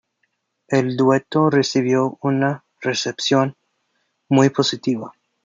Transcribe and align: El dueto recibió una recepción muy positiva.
El 0.67 0.97
dueto 0.97 1.51
recibió 1.51 2.17
una 2.23 2.65
recepción 2.79 3.55
muy 4.29 4.49
positiva. 4.49 5.13